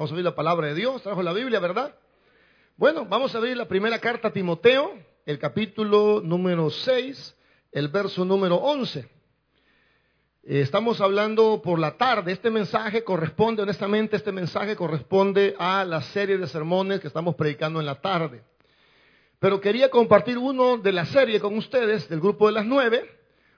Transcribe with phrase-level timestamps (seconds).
[0.00, 1.02] Vamos a abrir la palabra de Dios.
[1.02, 1.94] Trajo la Biblia, ¿verdad?
[2.78, 4.94] Bueno, vamos a abrir la primera carta a Timoteo,
[5.26, 7.36] el capítulo número 6,
[7.70, 9.00] el verso número 11.
[9.00, 9.06] Eh,
[10.42, 12.32] estamos hablando por la tarde.
[12.32, 17.78] Este mensaje corresponde, honestamente, este mensaje corresponde a la serie de sermones que estamos predicando
[17.78, 18.42] en la tarde.
[19.38, 23.04] Pero quería compartir uno de la serie con ustedes, del grupo de las nueve,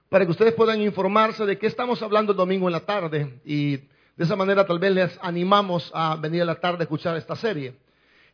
[0.09, 3.92] para que ustedes puedan informarse de qué estamos hablando el domingo en la tarde y
[4.17, 7.37] de esa manera tal vez les animamos a venir a la tarde a escuchar esta
[7.37, 7.75] serie.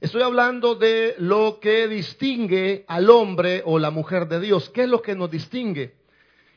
[0.00, 4.70] Estoy hablando de lo que distingue al hombre o la mujer de Dios.
[4.70, 5.94] ¿Qué es lo que nos distingue?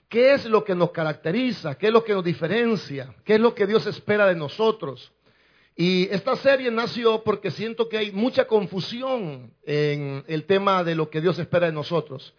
[0.09, 1.75] ¿Qué es lo que nos caracteriza?
[1.75, 3.15] ¿Qué es lo que nos diferencia?
[3.23, 5.11] ¿Qué es lo que Dios espera de nosotros?
[5.75, 11.09] Y esta serie nació porque siento que hay mucha confusión en el tema de lo
[11.09, 12.33] que Dios espera de nosotros.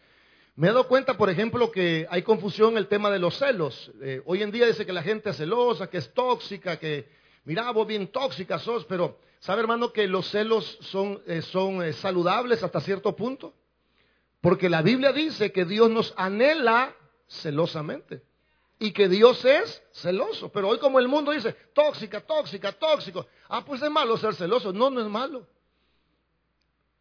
[0.54, 3.90] Me he dado cuenta, por ejemplo, que hay confusión en el tema de los celos.
[4.02, 7.08] Eh, hoy en día dice que la gente es celosa, que es tóxica, que,
[7.44, 11.94] mira, vos bien tóxica sos, pero ¿sabe hermano que los celos son, eh, son eh,
[11.94, 13.54] saludables hasta cierto punto?
[14.42, 16.94] Porque la Biblia dice que Dios nos anhela
[17.28, 18.22] celosamente
[18.78, 20.50] y que Dios es celoso.
[20.52, 23.26] Pero hoy como el mundo dice, tóxica, tóxica, tóxico.
[23.48, 24.72] Ah, pues es malo ser celoso.
[24.72, 25.46] No, no es malo.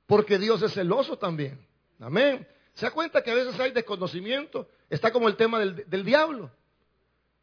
[0.06, 1.68] Porque Dios es celoso también.
[2.00, 2.48] Amén.
[2.74, 4.68] ¿Se da cuenta que a veces hay desconocimiento?
[4.90, 6.52] Está como el tema del, diablo.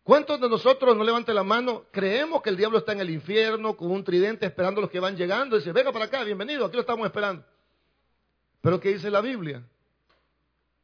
[0.02, 3.76] ¿Cuántos de nosotros, no levante la mano, creemos que el diablo está en el infierno
[3.76, 5.56] con un tridente esperando a los que van llegando?
[5.56, 7.44] Dice, venga para acá, bienvenido, aquí lo estamos esperando.
[8.62, 9.62] Pero ¿qué dice la Biblia?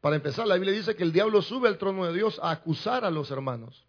[0.00, 3.06] Para empezar, la Biblia dice que el diablo sube al trono de Dios a acusar
[3.06, 3.86] a los hermanos.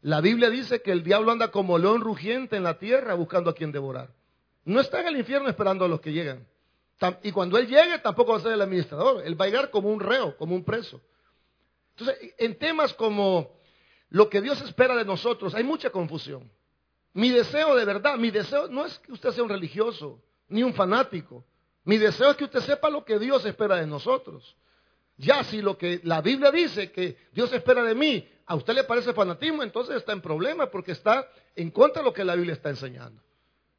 [0.00, 3.54] La Biblia dice que el diablo anda como león rugiente en la tierra buscando a
[3.54, 4.08] quien devorar.
[4.64, 6.46] No está en el infierno esperando a los que llegan.
[7.22, 9.24] Y cuando él llegue, tampoco va a ser el administrador.
[9.24, 11.00] Él va a llegar como un reo, como un preso.
[11.96, 13.56] Entonces, en temas como
[14.10, 16.50] lo que Dios espera de nosotros, hay mucha confusión.
[17.12, 20.74] Mi deseo de verdad, mi deseo no es que usted sea un religioso, ni un
[20.74, 21.44] fanático.
[21.84, 24.56] Mi deseo es que usted sepa lo que Dios espera de nosotros.
[25.16, 28.84] Ya si lo que la Biblia dice que Dios espera de mí, a usted le
[28.84, 32.52] parece fanatismo, entonces está en problema porque está en contra de lo que la Biblia
[32.52, 33.22] está enseñando.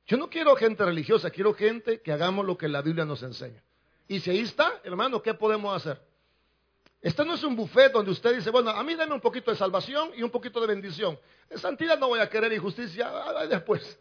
[0.07, 3.62] Yo no quiero gente religiosa, quiero gente que hagamos lo que la Biblia nos enseña.
[4.07, 6.01] Y si ahí está, hermano, ¿qué podemos hacer?
[7.01, 9.57] Este no es un buffet donde usted dice, bueno, a mí dame un poquito de
[9.57, 11.19] salvación y un poquito de bendición.
[11.50, 13.12] En santidad no voy a querer injusticia
[13.50, 14.00] después.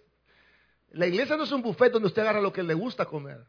[0.93, 3.45] La iglesia no es un buffet donde usted agarra lo que le gusta comer.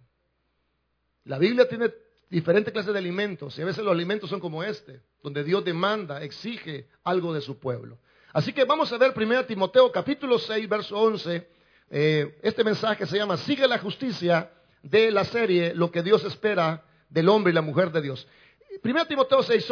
[1.25, 1.93] La Biblia tiene
[2.27, 6.23] diferentes clases de alimentos y a veces los alimentos son como este, donde Dios demanda,
[6.23, 7.99] exige algo de su pueblo.
[8.33, 11.56] Así que vamos a ver 1 Timoteo capítulo 6, verso 11
[11.89, 16.83] eh, este mensaje se llama Sigue la justicia de la serie Lo que Dios espera
[17.09, 18.27] del hombre y la mujer de Dios.
[18.81, 19.65] Primero Timoteo 6,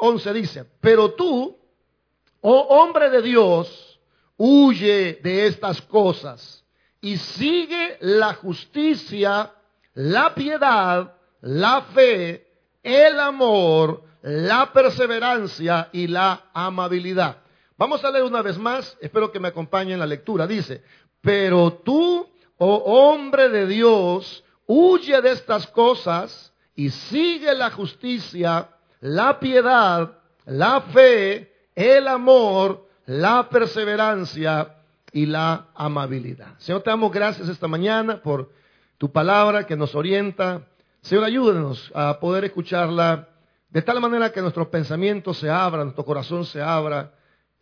[0.00, 1.58] 11 dice, pero tú,
[2.40, 3.98] oh hombre de Dios,
[4.36, 6.64] huye de estas cosas
[7.00, 9.52] y sigue la justicia,
[9.94, 12.46] la piedad, la fe,
[12.82, 17.38] el amor, la perseverancia y la amabilidad.
[17.76, 20.46] Vamos a leer una vez más, espero que me acompañen en la lectura.
[20.46, 20.84] Dice,
[21.24, 28.68] pero tú, oh hombre de Dios, huye de estas cosas y sigue la justicia,
[29.00, 34.74] la piedad, la fe, el amor, la perseverancia
[35.12, 36.58] y la amabilidad.
[36.58, 38.50] Señor, te damos gracias esta mañana por
[38.98, 40.66] tu palabra que nos orienta.
[41.00, 43.28] Señor, ayúdenos a poder escucharla
[43.70, 47.14] de tal manera que nuestros pensamientos se abran, nuestro corazón se abra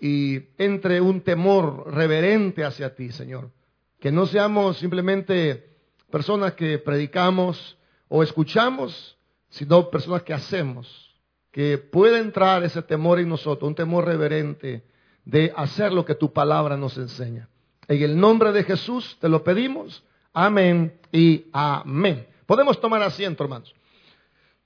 [0.02, 3.52] y entre un temor reverente hacia ti, Señor.
[4.00, 5.76] Que no seamos simplemente
[6.10, 9.16] personas que predicamos o escuchamos,
[9.48, 11.14] sino personas que hacemos.
[11.52, 14.82] Que pueda entrar ese temor en nosotros, un temor reverente
[15.24, 17.48] de hacer lo que tu palabra nos enseña.
[17.86, 20.02] En el nombre de Jesús te lo pedimos.
[20.32, 22.26] Amén y amén.
[22.44, 23.72] Podemos tomar asiento, hermanos.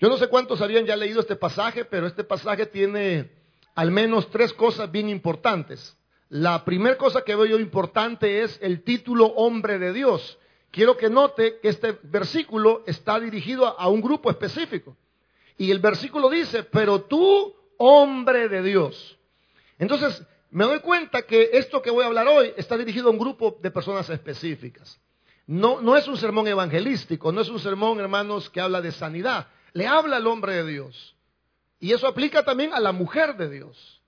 [0.00, 3.36] Yo no sé cuántos habían ya leído este pasaje, pero este pasaje tiene
[3.76, 5.96] al menos tres cosas bien importantes.
[6.30, 10.38] La primera cosa que veo yo importante es el título hombre de Dios.
[10.72, 14.96] Quiero que note que este versículo está dirigido a un grupo específico.
[15.58, 19.18] Y el versículo dice, pero tú, hombre de Dios.
[19.78, 23.18] Entonces, me doy cuenta que esto que voy a hablar hoy está dirigido a un
[23.18, 24.98] grupo de personas específicas.
[25.46, 29.48] No, no es un sermón evangelístico, no es un sermón, hermanos, que habla de sanidad.
[29.74, 31.15] Le habla al hombre de Dios.
[31.78, 34.00] Y eso aplica también a la mujer de Dios.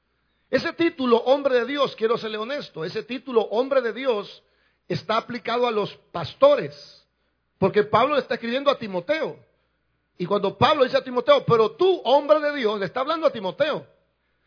[0.50, 4.42] Ese título, hombre de Dios, quiero serle honesto, ese título, hombre de Dios,
[4.88, 7.06] está aplicado a los pastores.
[7.58, 9.38] Porque Pablo le está escribiendo a Timoteo.
[10.16, 13.30] Y cuando Pablo dice a Timoteo, pero tú, hombre de Dios, le está hablando a
[13.30, 13.86] Timoteo.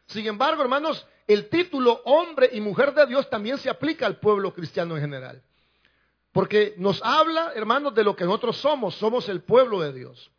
[0.08, 4.54] Sin embargo, hermanos, el título hombre y mujer de Dios también se aplica al pueblo
[4.54, 5.42] cristiano en general.
[6.32, 8.96] Porque nos habla, hermanos, de lo que nosotros somos.
[8.96, 10.32] Somos el pueblo de Dios.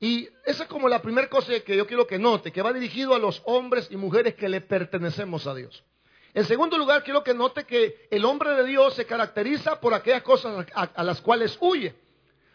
[0.00, 3.14] Y esa es como la primera cosa que yo quiero que note, que va dirigido
[3.14, 5.82] a los hombres y mujeres que le pertenecemos a Dios.
[6.34, 10.22] En segundo lugar, quiero que note que el hombre de Dios se caracteriza por aquellas
[10.22, 11.94] cosas a, las cuales huye.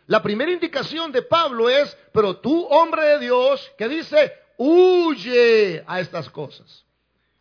[0.08, 6.00] La primera indicación de Pablo es, pero tú, hombre de Dios, que dice, huye a
[6.00, 6.86] estas cosas.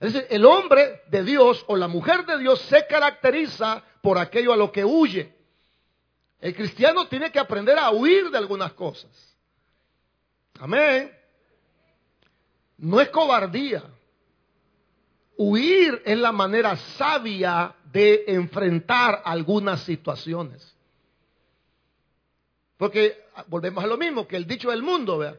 [0.00, 4.52] Es decir, el hombre de Dios o la mujer de Dios se caracteriza por aquello
[4.52, 5.32] a lo que huye.
[6.40, 9.31] El cristiano tiene que aprender a huir de algunas cosas.
[10.60, 11.10] Amén.
[12.78, 13.84] No es cobardía.
[15.37, 20.75] Huir es la manera sabia de enfrentar algunas situaciones.
[22.76, 25.38] Porque ah, volvemos a lo mismo que el dicho del mundo,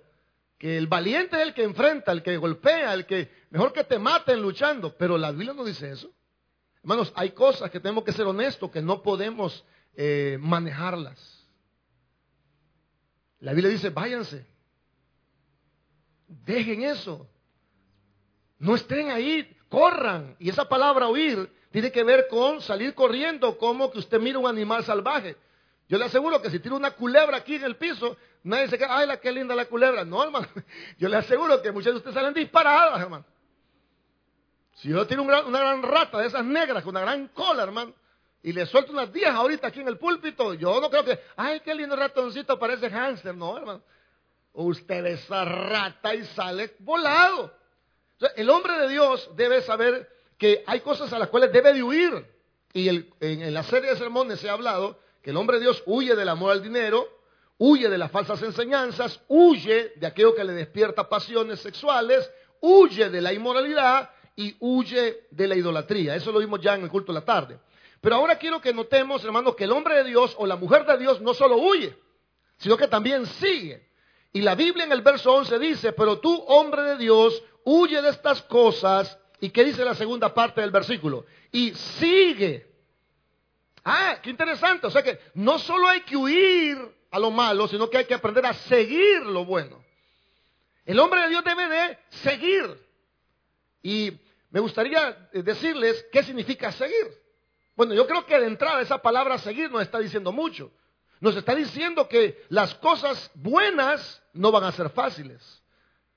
[0.57, 3.99] que el valiente es el que enfrenta, el que golpea, el que mejor que te
[3.99, 4.95] maten luchando.
[4.95, 6.09] Pero la Biblia no dice eso.
[6.81, 9.63] Hermanos, hay cosas que tenemos que ser honestos, que no podemos
[9.95, 11.47] eh, manejarlas.
[13.39, 14.45] La Biblia dice, váyanse,
[16.27, 17.27] dejen eso,
[18.59, 20.35] no estén ahí, corran.
[20.39, 24.47] Y esa palabra huir tiene que ver con salir corriendo como que usted mira un
[24.47, 25.35] animal salvaje.
[25.89, 28.97] Yo le aseguro que si tira una culebra aquí en el piso, nadie se queda,
[28.97, 30.05] ay, la qué linda la culebra.
[30.05, 30.47] No, hermano.
[30.97, 33.25] Yo le aseguro que muchos de ustedes salen disparadas, hermano.
[34.75, 37.93] Si yo tiro una gran rata de esas negras con una gran cola, hermano,
[38.41, 41.59] y le suelto unas 10 ahorita aquí en el púlpito, yo no creo que, ay,
[41.59, 43.35] qué lindo ratoncito, parece hámster.
[43.35, 43.81] No, hermano.
[44.53, 47.51] Usted esa rata y sale volado.
[48.35, 50.07] el hombre de Dios debe saber
[50.37, 52.25] que hay cosas a las cuales debe de huir.
[52.73, 56.15] Y en la serie de sermones se ha hablado que el hombre de Dios huye
[56.15, 57.07] del amor al dinero,
[57.57, 62.29] huye de las falsas enseñanzas, huye de aquello que le despierta pasiones sexuales,
[62.59, 66.15] huye de la inmoralidad y huye de la idolatría.
[66.15, 67.59] Eso lo vimos ya en el culto de la tarde.
[68.01, 70.97] Pero ahora quiero que notemos, hermanos, que el hombre de Dios o la mujer de
[70.97, 71.95] Dios no solo huye,
[72.57, 73.87] sino que también sigue.
[74.33, 78.09] Y la Biblia en el verso 11 dice, pero tú, hombre de Dios, huye de
[78.09, 79.17] estas cosas.
[79.39, 81.25] ¿Y qué dice la segunda parte del versículo?
[81.51, 82.73] Y sigue
[83.83, 84.87] Ah, qué interesante.
[84.87, 86.77] O sea que no solo hay que huir
[87.11, 89.83] a lo malo, sino que hay que aprender a seguir lo bueno.
[90.85, 92.87] El hombre de Dios debe de seguir.
[93.81, 94.11] Y
[94.49, 97.21] me gustaría eh, decirles qué significa seguir.
[97.75, 100.71] Bueno, yo creo que de entrada esa palabra seguir nos está diciendo mucho.
[101.19, 105.63] Nos está diciendo que las cosas buenas no van a ser fáciles.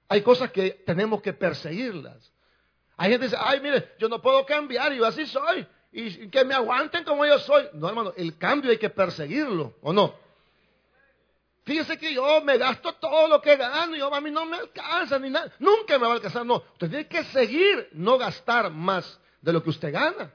[0.09, 2.33] Hay cosas que tenemos que perseguirlas.
[2.97, 5.67] Hay gente que dice, ay, mire, yo no puedo cambiar, yo así soy
[5.99, 7.69] y que me aguanten como yo soy.
[7.73, 10.15] No, hermano, el cambio hay que perseguirlo, ¿o no?
[11.65, 14.59] Fíjese que yo me gasto todo lo que gano y yo, a mí no me
[14.59, 15.51] alcanza ni nada.
[15.59, 16.57] Nunca me va a alcanzar, no.
[16.57, 20.31] Usted tiene que seguir, no gastar más de lo que usted gana.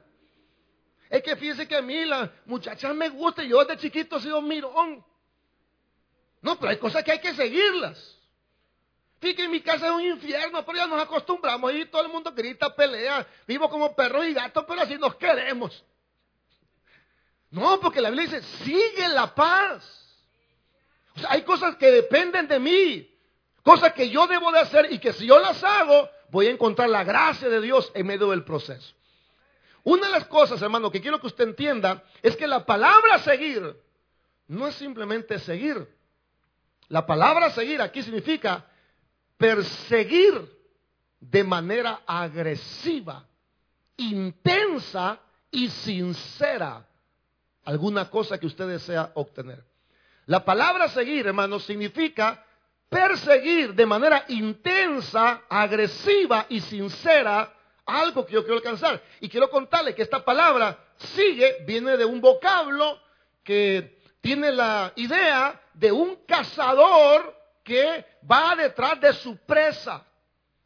[1.12, 4.22] Es que fíjese que a mí la muchacha me gusta y yo desde chiquito he
[4.22, 5.06] sido mirón.
[6.42, 8.18] No, pero hay cosas que hay que seguirlas.
[9.20, 12.76] Fíjate, mi casa es un infierno, pero ya nos acostumbramos y todo el mundo grita,
[12.76, 13.28] pelea.
[13.46, 15.84] Vivo como perros y gatos, pero así nos queremos.
[17.52, 20.02] No, porque la Biblia dice, sigue la paz.
[21.30, 23.16] Hay cosas que dependen de mí,
[23.62, 26.90] cosas que yo debo de hacer y que si yo las hago, voy a encontrar
[26.90, 28.96] la gracia de Dios en medio del proceso.
[29.84, 33.76] Una de las cosas, hermano, que quiero que usted entienda es que la palabra seguir
[34.48, 35.88] no es simplemente seguir.
[36.92, 38.66] La palabra seguir aquí significa
[39.38, 40.46] perseguir
[41.22, 43.26] de manera agresiva,
[43.96, 45.18] intensa
[45.50, 46.86] y sincera
[47.64, 49.64] alguna cosa que usted desea obtener.
[50.26, 52.46] La palabra seguir, hermanos, significa
[52.90, 57.56] perseguir de manera intensa, agresiva y sincera
[57.86, 59.02] algo que yo quiero alcanzar.
[59.22, 63.00] Y quiero contarle que esta palabra sigue, viene de un vocablo
[63.46, 70.06] que tiene la idea de un cazador que va detrás de su presa.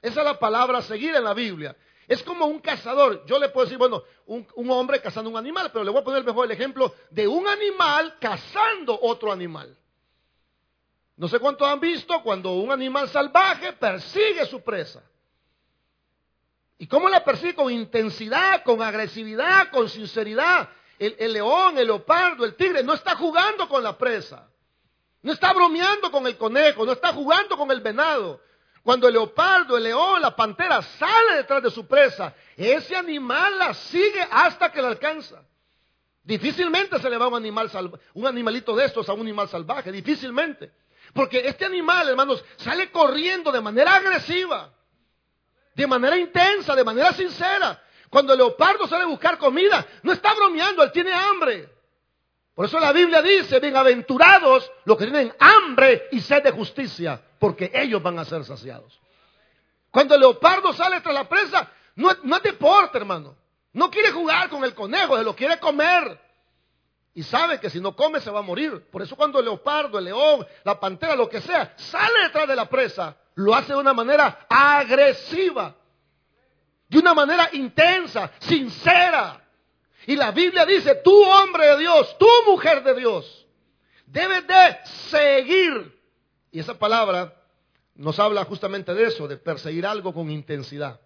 [0.01, 1.75] Esa es la palabra seguir en la Biblia.
[2.07, 3.25] Es como un cazador.
[3.25, 6.24] Yo le puedo decir, bueno, un, hombre cazando un animal, pero le voy a poner
[6.24, 9.75] mejor el ejemplo de un animal cazando otro animal.
[11.17, 15.01] No sé cuántos han visto cuando un animal salvaje persigue su presa.
[16.77, 17.55] ¿Y cómo la persigue?
[17.55, 20.69] Con intensidad, con agresividad, con sinceridad.
[21.00, 24.50] el león, el leopardo, el tigre no está jugando con la presa.
[25.25, 28.39] No está bromeando con el conejo, no está jugando con el venado.
[28.84, 33.74] Cuando el leopardo, el león, la pantera sale detrás de su presa, ese animal la
[33.74, 35.44] sigue hasta que la alcanza.
[36.22, 37.72] Difícilmente se le va un animal
[38.13, 40.72] un animalito de estos a un animal salvaje, difícilmente.
[41.12, 44.72] Porque este animal, hermanos, sale corriendo de manera agresiva,
[45.74, 47.82] de manera intensa, de manera sincera.
[48.12, 51.75] Cuando el leopardo sale a buscar comida, no está bromeando, él tiene hambre.
[52.55, 57.69] Por eso la Biblia dice, bienaventurados los que tienen hambre y sed de justicia, porque
[57.74, 58.97] ellos van a ser saciados.
[59.91, 63.35] Cuando el leopardo sale tras la presa, no, no es deporte, hermano.
[63.74, 66.17] No quiere jugar con el conejo, se lo quiere comer.
[67.13, 68.89] Y sabe que si no come se va a morir.
[68.89, 72.55] Por eso cuando el leopardo, el león, la pantera, lo que sea, sale detrás de
[72.55, 75.75] la presa, lo hace de una manera agresiva,
[76.88, 79.44] de una manera intensa, sincera.
[80.07, 83.47] Y la Biblia dice, tú hombre de Dios, tú mujer de Dios,
[84.05, 84.77] debes de
[85.09, 86.00] seguir.
[86.51, 87.35] Y esa palabra
[87.95, 91.00] nos habla justamente de eso, de perseguir algo con intensidad.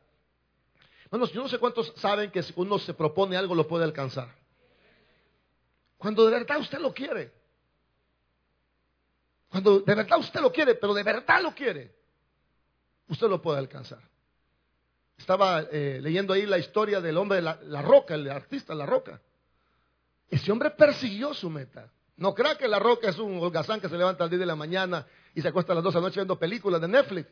[1.10, 4.30] Bueno, yo no sé cuántos saben que si uno se propone algo lo puede alcanzar.
[5.98, 7.32] Cuando de verdad usted lo quiere.
[9.50, 11.96] Cuando de verdad usted lo quiere, pero de verdad lo quiere,
[13.08, 14.00] usted lo puede alcanzar.
[15.20, 19.22] Estaba eh, leyendo ahí la historia del hombre de la, roca, el artista La Roca.
[20.30, 21.92] Ese hombre persiguió su meta.
[22.16, 24.56] No crea que La Roca es un holgazán que se levanta al día de la
[24.56, 27.30] mañana y se acuesta a las 12 de la noche viendo películas de Netflix.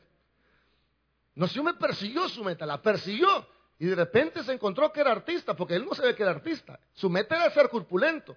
[1.35, 3.47] No, ese hombre persiguió su meta, la persiguió.
[3.79, 6.31] Y de repente se encontró que era artista, porque él no se ve que era
[6.31, 6.79] artista.
[6.93, 8.35] Su meta era ser corpulento.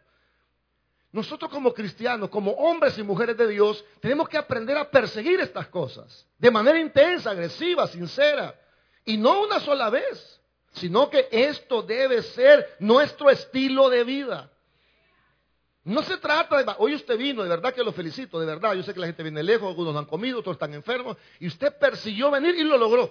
[1.10, 5.66] Nosotros como cristianos, como hombres y mujeres de Dios, tenemos que aprender a perseguir estas
[5.66, 8.54] cosas de manera intensa, agresiva, sincera.
[9.04, 10.40] Y no una sola vez,
[10.72, 14.50] sino que esto debe ser nuestro estilo de vida.
[15.84, 18.82] No se trata de, hoy usted vino, de verdad que lo felicito, de verdad, yo
[18.82, 21.76] sé que la gente viene lejos, algunos no han comido, otros están enfermos, y usted
[21.78, 23.10] persiguió venir y lo logró.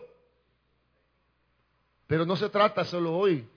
[2.05, 3.47] Pero no se trata solo hoy.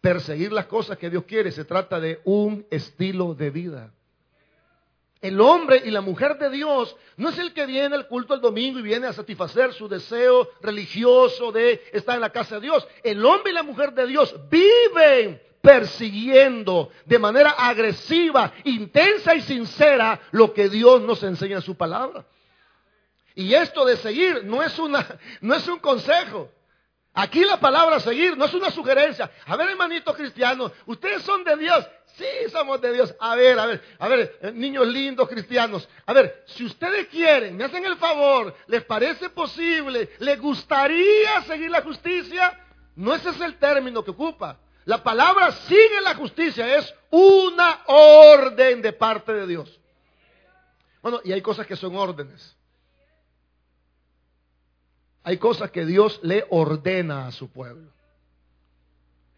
[0.00, 3.92] Perseguir las cosas que Dios quiere, se trata de un estilo de vida.
[5.22, 8.40] El hombre y la mujer de Dios no es el que viene al culto el
[8.40, 12.86] domingo y viene a satisfacer su deseo religioso de estar en la casa de Dios.
[13.04, 20.20] El hombre y la mujer de Dios viven persiguiendo de manera agresiva, intensa y sincera
[20.32, 22.26] lo que Dios nos enseña en su palabra.
[23.36, 25.06] Y esto de seguir no es, una,
[25.40, 26.50] no es un consejo.
[27.14, 29.30] Aquí la palabra seguir no es una sugerencia.
[29.44, 31.86] A ver, hermanitos cristianos, ustedes son de Dios.
[32.16, 33.14] Sí, somos de Dios.
[33.20, 35.86] A ver, a ver, a ver, eh, niños lindos cristianos.
[36.06, 41.70] A ver, si ustedes quieren, me hacen el favor, les parece posible, les gustaría seguir
[41.70, 42.58] la justicia,
[42.96, 44.58] no ese es el término que ocupa.
[44.84, 49.80] La palabra sigue la justicia, es una orden de parte de Dios.
[51.02, 52.56] Bueno, y hay cosas que son órdenes.
[55.24, 57.90] Hay cosas que Dios le ordena a su pueblo.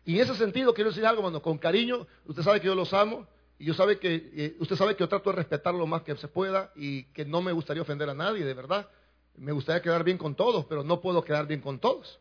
[0.05, 2.93] Y en ese sentido quiero decir algo, hermano, con cariño, usted sabe que yo los
[2.93, 3.27] amo
[3.59, 6.17] y yo sabe que eh, usted sabe que yo trato de respetar lo más que
[6.17, 8.89] se pueda y que no me gustaría ofender a nadie, de verdad.
[9.37, 12.21] Me gustaría quedar bien con todos, pero no puedo quedar bien con todos.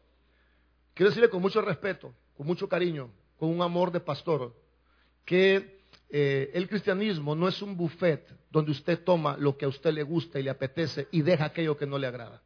[0.94, 4.54] Quiero decirle con mucho respeto, con mucho cariño, con un amor de pastor,
[5.26, 9.92] que eh, el cristianismo no es un buffet donde usted toma lo que a usted
[9.94, 12.42] le gusta y le apetece y deja aquello que no le agrada.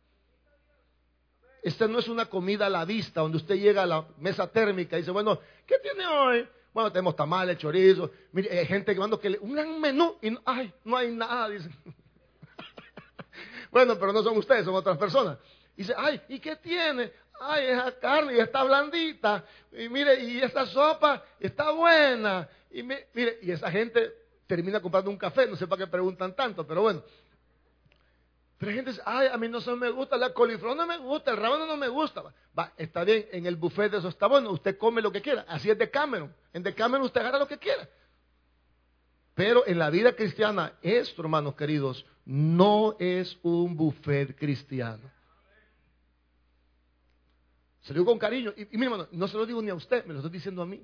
[1.63, 4.95] Esta no es una comida a la vista donde usted llega a la mesa térmica
[4.97, 6.47] y dice, bueno, ¿qué tiene hoy?
[6.73, 8.11] Bueno, tenemos tamales, chorizo.
[8.31, 11.49] Mire, hay gente que manda que le, un gran menú y ay, no hay nada,
[11.49, 11.73] dicen.
[13.71, 15.37] bueno, pero no son ustedes, son otras personas.
[15.75, 17.11] Y dice, ay, ¿y qué tiene?
[17.39, 19.43] Ay, esa carne y está blandita.
[19.71, 22.47] Y mire, y esa sopa está buena.
[22.71, 24.13] Y mire, y esa gente
[24.45, 27.03] termina comprando un café, no sé para qué preguntan tanto, pero bueno.
[28.57, 31.31] Pero hay gente dice, ay, a mí no me gusta, la coliflor no me gusta,
[31.31, 32.23] el rábano no me gusta.
[32.57, 35.45] Va, está bien, en el buffet de eso está bueno, usted come lo que quiera.
[35.47, 36.33] Así es de Cameron.
[36.53, 37.87] En de Cameron usted agarra lo que quiera.
[39.35, 45.11] Pero en la vida cristiana, esto, hermanos queridos, no es un buffet cristiano.
[47.81, 48.53] Se lo digo con cariño.
[48.57, 50.63] Y, y mi hermano, no se lo digo ni a usted, me lo estoy diciendo
[50.63, 50.81] a mí.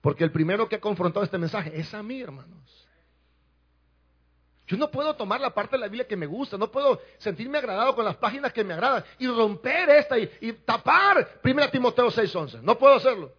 [0.00, 2.88] Porque el primero que ha confrontado este mensaje es a mí, hermanos.
[4.70, 7.58] Yo no puedo tomar la parte de la Biblia que me gusta, no puedo sentirme
[7.58, 12.62] agradado con las páginas que me agradan y romper esta y, tapar 1 Timoteo 6:11.
[12.62, 13.32] No puedo hacerlo.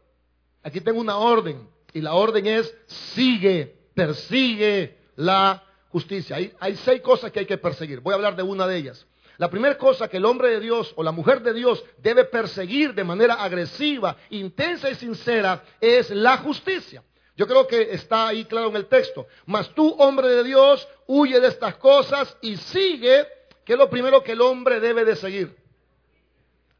[0.61, 6.35] Aquí tengo una orden y la orden es sigue, persigue la justicia.
[6.35, 8.01] Hay, hay seis cosas que hay que perseguir.
[8.01, 9.07] Voy a hablar de una de ellas.
[9.37, 12.93] La primera cosa que el hombre de Dios o la mujer de Dios debe perseguir
[12.93, 17.01] de manera agresiva, intensa y sincera es la justicia.
[17.35, 19.27] Yo creo que está ahí claro en el texto.
[19.45, 23.27] Mas tú, hombre de Dios, huye de estas cosas y sigue,
[23.63, 25.55] que es lo primero que el hombre debe de seguir.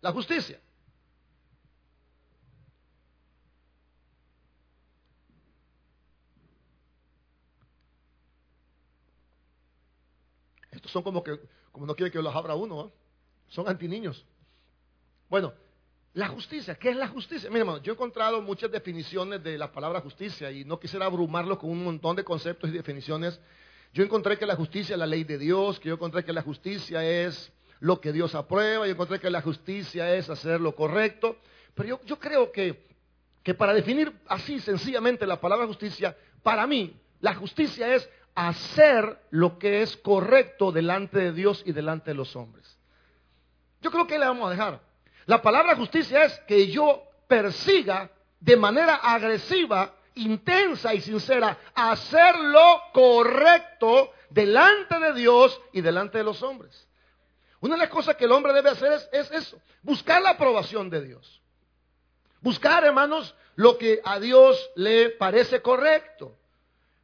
[0.02, 0.60] La justicia.
[10.72, 11.40] Estos son como que,
[11.72, 12.92] como no quiere que los abra uno,
[13.48, 14.26] son antiniños.
[15.30, 15.54] Bueno,
[16.14, 17.50] La justicia, ¿qué es la justicia?
[17.50, 21.58] Mira, hermano, yo he encontrado muchas definiciones de la palabra justicia y no quisiera abrumarlo
[21.58, 23.40] con un montón de conceptos y definiciones.
[23.94, 26.42] Yo encontré que la justicia es la ley de Dios, que yo encontré que la
[26.42, 31.38] justicia es lo que Dios aprueba, yo encontré que la justicia es hacer lo correcto.
[31.76, 32.88] Pero yo, yo creo que,
[33.42, 39.58] que para definir así sencillamente la palabra justicia, para mí, la justicia es hacer lo
[39.58, 42.78] que es correcto delante de Dios y delante de los hombres.
[43.82, 44.91] Yo creo que le vamos a dejar.
[45.26, 48.10] La palabra justicia es que yo persiga
[48.40, 56.24] de manera agresiva, intensa y sincera hacer lo correcto delante de Dios y delante de
[56.24, 56.88] los hombres.
[57.60, 60.90] Una de las cosas que el hombre debe hacer es, es eso, buscar la aprobación
[60.90, 61.42] de Dios.
[62.42, 66.36] Buscar, hermanos, lo que a Dios le parece correcto.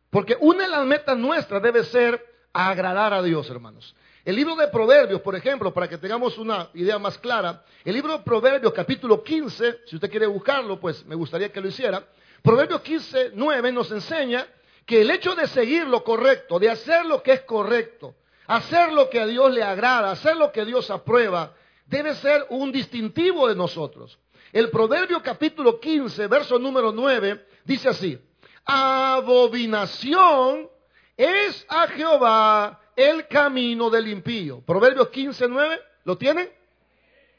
[0.10, 3.96] Porque una de las metas nuestras debe ser agradar a Dios, hermanos.
[4.28, 8.18] El libro de Proverbios, por ejemplo, para que tengamos una idea más clara, el libro
[8.18, 12.06] de Proverbios capítulo 15, si usted quiere buscarlo, pues me gustaría que lo hiciera.
[12.42, 14.46] Proverbios 15, 9 nos enseña
[14.86, 18.16] que el hecho de seguir lo correcto, de hacer lo que es correcto,
[18.48, 21.54] hacer lo que a Dios le agrada, hacer lo que Dios aprueba,
[21.86, 24.20] debe ser un distintivo de nosotros.
[24.52, 28.20] El Proverbio capítulo 15, verso número 9, dice así,
[28.66, 30.70] abominación
[31.16, 34.60] es a Jehová el camino del impío.
[34.62, 36.52] Proverbios 15, 9, ¿lo tienen?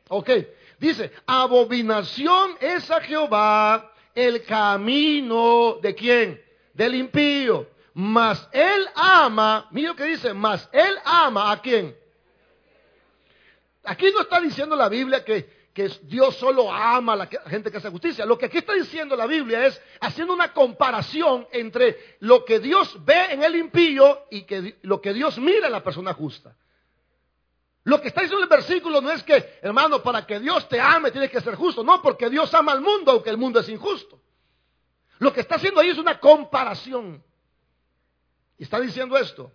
[0.09, 0.31] Ok,
[0.79, 6.43] dice, abominación es a Jehová el camino de quién?
[6.73, 7.67] Del impío.
[7.93, 11.97] Mas él ama, mira lo que dice, mas él ama a quién.
[13.83, 17.77] Aquí no está diciendo la Biblia que que Dios solo ama a la gente que
[17.77, 18.27] hace justicia.
[18.27, 22.97] Lo que aquí está diciendo la Biblia es haciendo una comparación entre lo que Dios
[23.05, 24.45] ve en el impío y
[24.83, 26.57] lo que Dios mira en la persona justa.
[27.85, 31.13] Lo que está diciendo el versículo no es que, hermano, para que Dios te ame
[31.13, 31.85] tienes que ser justo.
[31.85, 34.21] No, porque Dios ama al mundo aunque el mundo es injusto.
[35.21, 37.23] Lo que está haciendo ahí es una comparación.
[38.59, 39.53] Y está diciendo esto.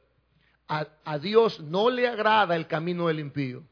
[0.69, 3.65] a Dios no le agrada el camino del impío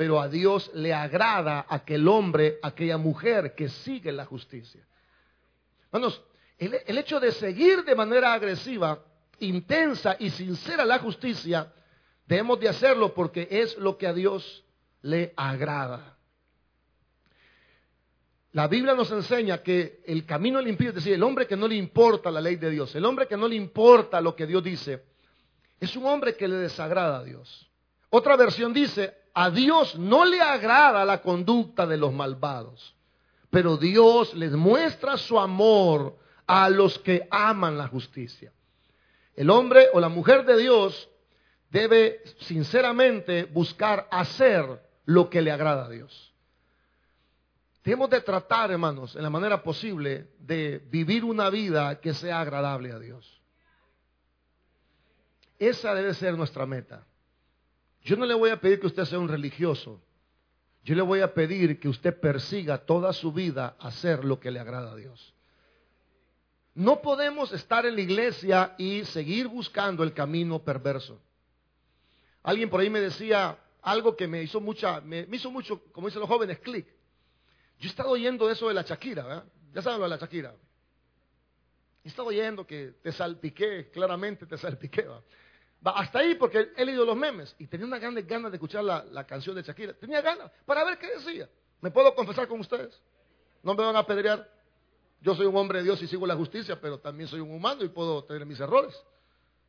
[0.00, 4.80] pero a Dios le agrada aquel hombre, aquella mujer que sigue la justicia.
[5.92, 6.22] Hermanos,
[6.56, 9.04] el, hecho de seguir de manera agresiva,
[9.40, 11.70] intensa y sincera la justicia,
[12.26, 14.64] debemos de hacerlo porque es lo que a Dios
[15.02, 16.16] le agrada.
[18.52, 21.68] La Biblia nos enseña que el camino del impío, es decir, el hombre que no
[21.68, 24.64] le importa la ley de Dios, el hombre que no le importa lo que Dios
[24.64, 25.04] dice,
[25.78, 27.69] es un hombre que le desagrada a Dios.
[28.10, 32.94] Otra versión dice, a Dios no le agrada la conducta de los malvados,
[33.48, 38.52] pero Dios les muestra su amor a los que aman la justicia.
[39.36, 41.08] El hombre o la mujer de Dios
[41.70, 44.66] debe sinceramente buscar hacer
[45.04, 46.34] lo que le agrada a Dios.
[47.82, 52.92] Tenemos de tratar, hermanos, en la manera posible de vivir una vida que sea agradable
[52.92, 53.40] a Dios.
[55.58, 57.06] Esa debe ser nuestra meta.
[58.02, 60.00] Yo no le voy a pedir que usted sea un religioso.
[60.82, 64.60] Yo le voy a pedir que usted persiga toda su vida hacer lo que le
[64.60, 65.34] agrada a Dios.
[66.74, 71.20] No podemos estar en la iglesia y seguir buscando el camino perverso.
[72.42, 76.20] Alguien por ahí me decía algo que me hizo mucha, me, hizo mucho, como dicen
[76.20, 76.86] los jóvenes, clic.
[77.78, 79.44] Yo he estado oyendo eso de la Shakira, ¿verdad?
[79.74, 80.54] Ya saben lo de la Shakira.
[82.02, 85.02] He estado oyendo que te salpiqué, claramente te salpiqué.
[85.02, 85.22] ¿verdad?
[85.84, 89.24] Hasta ahí porque he leído los memes y tenía una grandes ganas de escuchar la,
[89.24, 89.94] canción de Shakira.
[89.94, 91.48] Tenía ganas para ver qué decía.
[91.80, 93.00] ¿Me puedo confesar con ustedes?
[93.62, 94.46] No me van a apedrear.
[95.22, 97.84] Yo soy un hombre de Dios y sigo la justicia, pero también soy un humano
[97.84, 98.94] y puedo tener mis errores.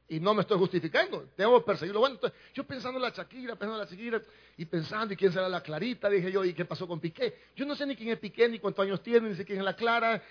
[0.09, 1.29] Y no me estoy justificando.
[1.37, 2.01] Que perseguirlo.
[2.01, 2.19] Bueno,
[2.53, 4.21] yo pensando en la Shakira, pensando en la Shakira
[4.57, 6.09] y pensando, ¿y quién será la Clarita?
[6.09, 7.33] Dije yo, ¿y qué pasó con Piqué?
[7.55, 9.63] Yo no sé ni quién es Piqué, ni cuántos años tiene, ni sé quién es
[9.63, 10.21] la Clara.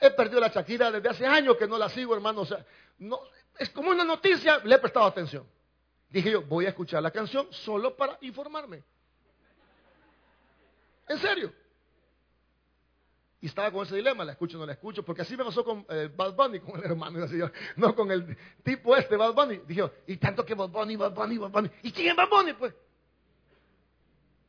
[0.00, 2.40] He perdido la Shakira desde hace años que no la sigo, hermano.
[2.40, 2.64] O sea,
[2.98, 3.20] no,
[3.58, 5.46] es como una noticia, le he prestado atención.
[6.08, 8.82] Dije yo, voy a escuchar la canción solo para informarme.
[11.08, 11.52] En serio.
[13.40, 15.64] Y estaba con ese dilema, la escucho o no la escucho, porque así me pasó
[15.64, 17.20] con eh, Bad Bunny, con el hermano,
[17.76, 19.60] no con el tipo este, Bad Bunny.
[19.66, 21.70] Dije, y tanto que Bad Bunny, Bad Bunny, Bad Bunny.
[21.82, 22.74] ¿Y quién es Bad Bunny, pues?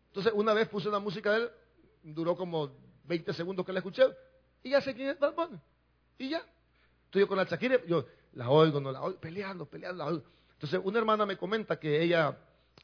[0.07, 1.51] Entonces, una vez puse una música de él,
[2.01, 2.71] duró como
[3.03, 4.03] 20 segundos que la escuché,
[4.63, 5.59] y ya sé quién es Bad Bunny.
[6.17, 6.43] Y ya.
[7.05, 10.23] Estoy yo con la Shakira, yo, la oigo, no la oigo, peleando, peleando, la oigo.
[10.53, 12.37] Entonces una hermana me comenta que ella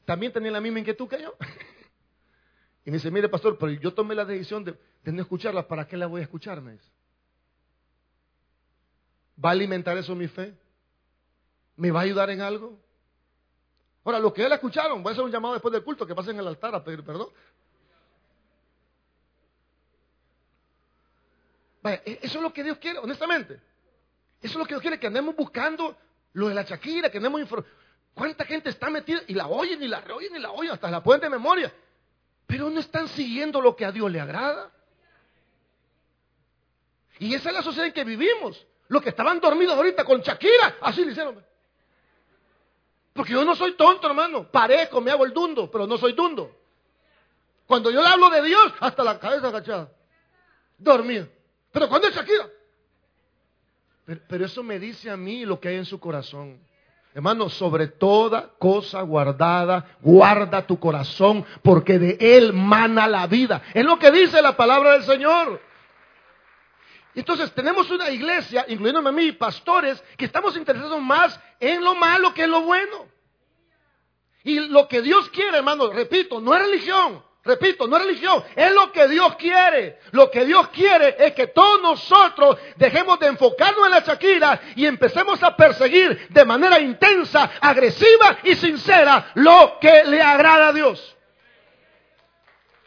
[0.04, 1.34] también tenía la misma inquietud que yo.
[2.84, 5.96] y me dice, mire pastor, pero yo tomé la decisión de, no escucharla, ¿para qué
[5.96, 6.62] la voy a escuchar?
[6.62, 6.70] ¿Va
[9.50, 10.54] a alimentar eso mi fe?
[11.76, 12.78] ¿Me va a ayudar en algo?
[14.04, 16.14] Ahora, los que ya la escucharon, voy a hacer un llamado después del culto, que
[16.14, 17.28] pasen al altar a pedir perdón.
[21.84, 23.60] e, eso es lo que Dios quiere, honestamente.
[24.40, 25.96] Eso es lo que Dios quiere, que andemos buscando
[26.32, 27.42] lo de la Shakira, que andemos...
[28.14, 31.02] ¿Cuánta gente está metida y la oyen y la reoyen y la oyen, hasta la
[31.02, 31.70] pueden de memoria?
[32.46, 34.70] Pero no están siguiendo lo que a Dios le agrada.
[37.18, 38.66] Y esa es la sociedad en que vivimos.
[38.88, 41.44] Los que estaban dormidos ahorita con Shakira, así le hicieron.
[43.12, 44.50] Porque yo no soy tonto, hermano.
[44.50, 46.56] Parezco, me hago el dundo, pero no soy dundo.
[47.66, 49.90] Cuando yo le hablo de Dios, hasta la cabeza agachada.
[50.78, 51.28] Dormido.
[51.72, 52.48] Pero cuando es Shakira.
[54.06, 56.60] Pero, eso me dice a mí lo que hay en su corazón.
[57.12, 63.62] Hermano, sobre toda cosa guardada, guarda tu corazón, porque de él mana la vida.
[63.74, 65.60] Es lo que dice la palabra del Señor.
[67.14, 72.32] Entonces tenemos una iglesia, incluyéndome a mí, pastores, que estamos interesados más en lo malo
[72.34, 73.06] que en lo bueno.
[74.44, 77.24] Y lo que Dios quiere, hermano, repito, no es religión.
[77.46, 80.00] Repito, no es religión, es lo que Dios quiere.
[80.10, 84.84] Lo que Dios quiere es que todos nosotros dejemos de enfocarnos en la Shakira y
[84.84, 91.16] empecemos a perseguir de manera intensa, agresiva y sincera lo que le agrada a Dios.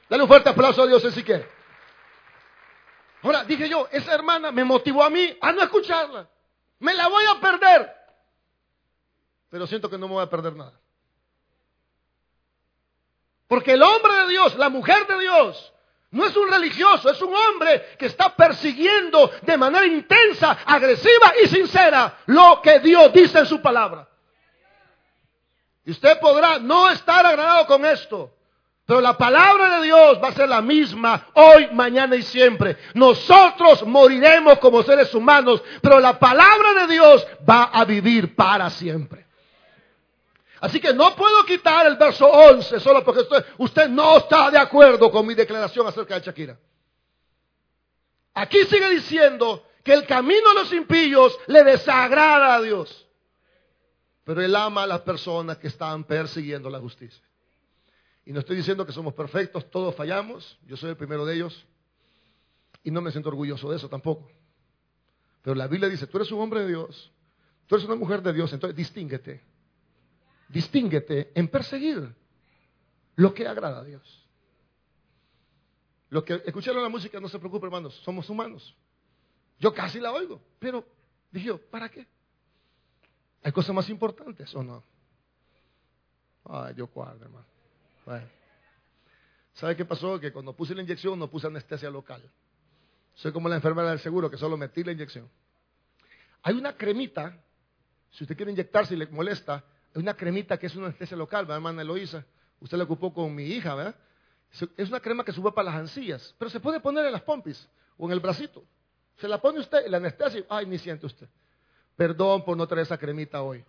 [0.10, 1.48] Dale un fuerte aplauso a Dios si quiere.
[3.22, 6.30] Ahora, dije yo, esa hermana me motivó a mí a no escucharla.
[6.80, 7.94] Me la voy a perder.
[9.50, 10.79] Pero siento que no me voy a perder nada.
[13.50, 15.74] Porque el hombre de Dios, la mujer de Dios,
[16.12, 21.48] no es un religioso, es un hombre que está persiguiendo de manera intensa, agresiva y
[21.48, 24.08] sincera lo que Dios dice en su palabra.
[25.84, 28.32] Y usted podrá no estar agradado con esto,
[28.86, 32.78] pero la palabra de Dios va a ser la misma hoy, mañana y siempre.
[32.94, 39.29] Nosotros moriremos como seres humanos, pero la palabra de Dios va a vivir para siempre.
[40.62, 43.26] Así que no puedo quitar el verso 11 solo porque
[43.58, 46.60] usted, no está de acuerdo con mi declaración acerca de Shakira.
[48.34, 53.08] Aquí sigue diciendo que el camino de los impíos le desagrada a Dios.
[54.26, 57.24] Pero Él ama a las personas que están persiguiendo la justicia.
[58.26, 61.66] Y no estoy diciendo que somos perfectos, todos fallamos, yo soy el primero de ellos,
[62.84, 64.30] y no me siento orgulloso de eso tampoco.
[65.42, 67.12] Pero la Biblia dice, tú eres un hombre de Dios,
[67.66, 69.42] tú eres una mujer de Dios, entonces distínguete,
[70.50, 72.14] distínguete en perseguir
[73.16, 74.28] lo que agrada a Dios.
[76.10, 78.76] Lo que escucharon la música, no se preocupe hermanos, somos humanos.
[79.60, 80.86] Yo casi la oigo, pero
[81.32, 82.08] dije yo, ¿para qué?
[83.44, 84.84] ¿Hay cosas más importantes o no?
[86.46, 87.46] Ay, Dios guarde, hermano.
[89.54, 90.20] ¿Sabe qué pasó?
[90.20, 92.24] Que cuando puse la inyección no puse anestesia local.
[93.14, 95.30] Soy como la enfermera del seguro que solo metí la inyección.
[96.42, 97.38] Hay una cremita,
[98.12, 99.64] si usted quiere inyectarse y le molesta,
[99.96, 102.26] una cremita que es una anestesia local, ¿verdad, hermana Eloísa?
[102.60, 103.96] Usted la ocupó con mi hija, ¿verdad?
[104.78, 107.68] Es una crema que sube para las ancillas, pero se puede poner en las pompis
[107.98, 108.64] o en el bracito.
[109.18, 111.28] Se la pone usted, la anestesia, ay, ni siente usted.
[111.96, 113.64] Perdón por no traer esa cremita hoy.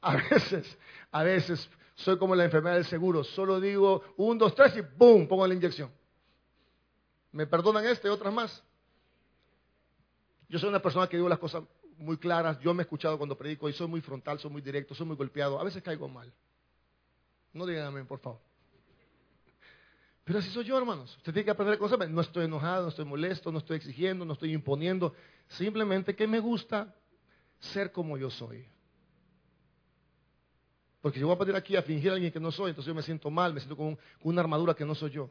[0.00, 0.78] A veces,
[1.10, 3.24] a veces soy como la enfermedad del seguro.
[3.24, 5.26] Solo digo un, dos, tres y ¡boom!
[5.26, 5.90] Pongo la inyección.
[7.32, 8.62] ¿Me perdonan este y otras más?
[10.48, 11.64] Yo soy una persona que digo las cosas
[11.98, 12.58] muy claras.
[12.60, 15.16] Yo me he escuchado cuando predico y soy muy frontal, soy muy directo, soy muy
[15.16, 15.60] golpeado.
[15.60, 16.32] A veces caigo mal.
[17.52, 18.40] No digan amén, por favor.
[20.24, 21.14] Pero así soy yo, hermanos.
[21.18, 22.08] Usted tiene que aprender cosas.
[22.08, 25.14] No estoy enojado, no estoy molesto, no estoy exigiendo, no estoy imponiendo.
[25.48, 26.94] Simplemente que me gusta
[27.58, 28.66] ser como yo soy.
[31.02, 32.94] Porque si voy a poner aquí a fingir a alguien que no soy, entonces yo
[32.94, 35.28] me siento mal, me siento con, una armadura que no soy yo.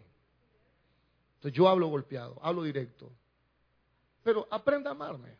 [1.37, 3.11] Entonces yo hablo golpeado, hablo directo.
[4.23, 5.35] Pero aprenda a amarme.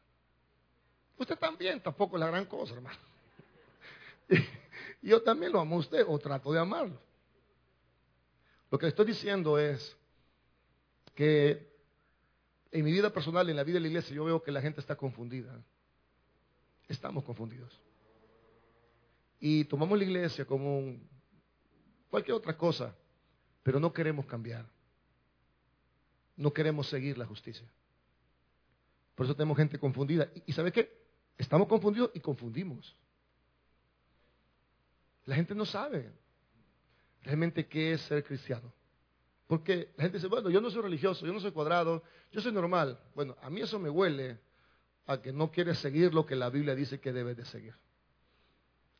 [1.24, 3.00] Usted también tampoco es la gran cosa, hermano.
[5.02, 6.98] Y yo también lo amo a usted o trato de amarlo.
[8.72, 9.98] Lo que estoy diciendo es
[11.14, 11.70] que
[12.72, 14.80] en mi vida personal, en la vida de la iglesia, yo veo que la gente
[14.80, 15.62] está confundida.
[16.88, 17.78] Estamos confundidos
[19.46, 20.96] y tomamos la iglesia como
[22.10, 22.96] cualquier otra cosa,
[23.62, 24.66] pero no queremos cambiar.
[26.38, 27.68] No queremos seguir la justicia.
[29.14, 30.30] Por eso tenemos gente confundida.
[30.46, 30.90] ¿Y, sabe qué?
[31.38, 32.96] Estamos confundidos y confundimos.
[35.26, 36.12] La gente no sabe
[37.22, 38.72] realmente qué es ser cristiano.
[39.48, 42.52] Porque la gente dice, bueno, yo no soy religioso, yo no soy cuadrado, yo soy
[42.52, 43.00] normal.
[43.14, 44.40] Bueno, a mí eso me huele
[45.06, 47.76] a que no quieres seguir lo que la Biblia dice que debes de seguir.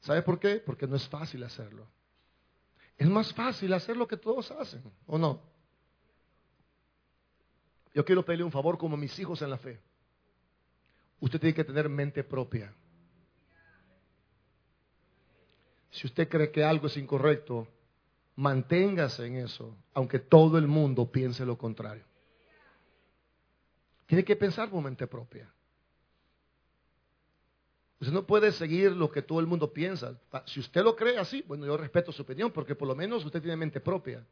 [0.02, 0.56] ¿Sabe por qué?
[0.58, 1.88] Porque no es fácil hacerlo.
[2.98, 5.42] Es más fácil hacer lo que todos hacen, ¿o no?
[7.94, 9.80] Yo quiero pedirle un favor como mis hijos en la fe.
[11.24, 12.74] Usted tiene que tener mente propia.
[15.90, 17.66] Si usted cree que algo es incorrecto,
[18.36, 22.04] manténgase en eso, aunque todo el mundo piense lo contrario.
[24.06, 25.50] tiene que pensar por mente propia.
[28.02, 30.20] Usted no puede seguir lo que todo el mundo piensa.
[30.46, 33.40] Si usted lo cree así, bueno, yo respeto su opinión, porque por lo menos usted
[33.40, 34.26] tiene mente propia.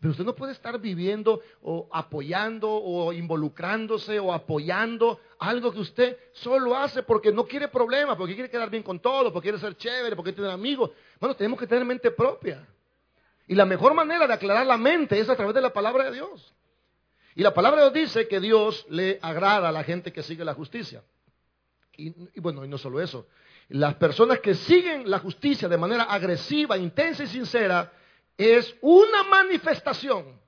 [0.00, 6.16] Pero usted no puede estar viviendo o apoyando o involucrándose o apoyando algo que usted
[6.32, 9.76] solo hace porque no quiere problemas, porque quiere quedar bien con todo, porque quiere ser
[9.76, 10.90] chévere, porque tener amigos.
[11.18, 12.64] Bueno, tenemos que tener mente propia.
[13.48, 16.12] Y la mejor manera de aclarar la mente es a través de la palabra de
[16.12, 16.54] Dios.
[17.34, 20.44] Y la palabra de Dios dice que Dios le agrada a la gente que sigue
[20.44, 21.02] la justicia.
[21.96, 23.26] Y, bueno, y no solo eso.
[23.68, 27.92] Las personas que siguen la justicia de manera agresiva, intensa y sincera,
[28.38, 30.40] es una manifestación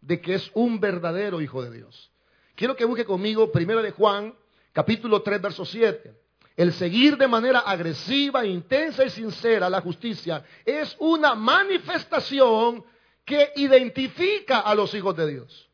[0.00, 2.10] de que es un verdadero hijo de Dios.
[2.56, 4.34] Quiero que busque conmigo primero de Juan,
[4.72, 6.14] capítulo 3, verso 7.
[6.56, 12.84] El seguir de manera agresiva, intensa y sincera la justicia es una manifestación
[13.24, 15.70] que identifica a los hijos de Dios.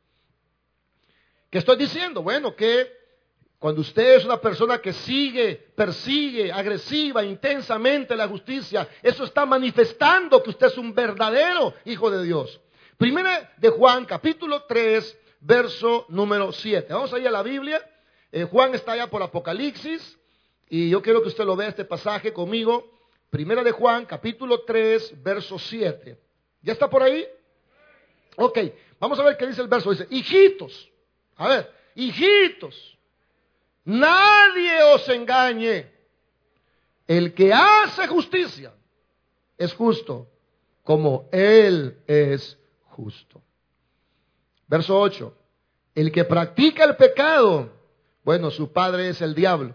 [1.50, 2.22] ¿Qué estoy diciendo?
[2.22, 2.90] Bueno, que
[3.66, 10.40] cuando usted es una persona que sigue, persigue, agresiva, intensamente la justicia, eso está manifestando
[10.40, 12.60] que usted es un verdadero hijo de Dios.
[12.96, 16.92] Primera de Juan, capítulo 3, verso número 7.
[16.92, 17.84] Vamos a ir a la Biblia.
[18.30, 20.16] Eh, Juan está allá por Apocalipsis
[20.68, 22.88] y yo quiero que usted lo vea este pasaje conmigo.
[23.30, 26.16] Primera de Juan, capítulo 3, verso 7.
[26.62, 27.26] ¿Ya está por ahí?
[28.36, 28.60] Ok,
[29.00, 29.90] vamos a ver qué dice el verso.
[29.90, 30.88] Dice, hijitos.
[31.34, 32.95] A ver, hijitos
[33.86, 35.90] Nadie os engañe.
[37.06, 38.74] El que hace justicia
[39.56, 40.28] es justo
[40.82, 43.40] como Él es justo.
[44.66, 45.32] Verso 8.
[45.94, 47.70] El que practica el pecado,
[48.24, 49.74] bueno, su padre es el diablo,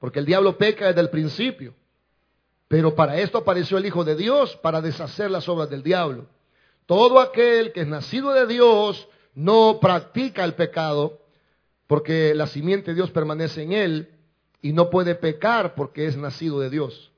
[0.00, 1.74] porque el diablo peca desde el principio.
[2.68, 6.26] Pero para esto apareció el Hijo de Dios, para deshacer las obras del diablo.
[6.86, 11.23] Todo aquel que es nacido de Dios no practica el pecado,
[11.86, 14.10] porque la simiente de Dios permanece en él
[14.62, 17.12] y no puede pecar porque es nacido de Dios.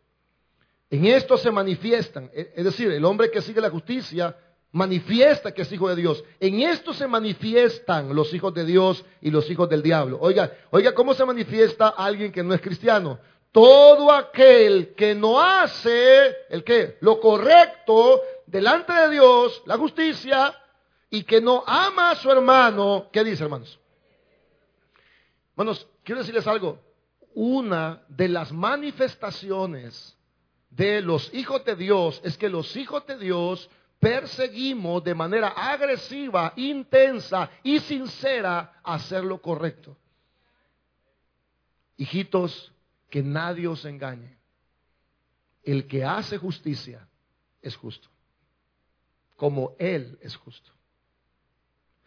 [0.90, 4.37] En esto se manifiestan, e, es decir, el hombre que sigue la justicia
[4.72, 6.22] manifiesta que es hijo de Dios.
[6.38, 10.18] En esto se manifiestan los hijos de Dios y los hijos del diablo.
[10.20, 13.18] Oiga, oiga, ¿cómo se manifiesta alguien que no es cristiano?
[13.52, 16.98] Todo aquel que no hace el qué?
[17.00, 20.55] Lo correcto delante de Dios, la justicia,
[21.09, 23.79] y que no ama a su hermano, ¿qué dice, hermanos?
[25.56, 25.72] Bueno,
[26.04, 26.78] quiero decirles algo.
[27.34, 30.16] Una de las manifestaciones
[30.70, 36.52] de los hijos de Dios es que los hijos de Dios perseguimos de manera agresiva,
[36.56, 39.96] intensa y sincera hacer lo correcto.
[41.96, 42.72] Hijitos,
[43.08, 44.36] que nadie os engañe.
[45.62, 47.08] El que hace justicia
[47.62, 48.08] es justo,
[49.36, 50.70] como Él es justo.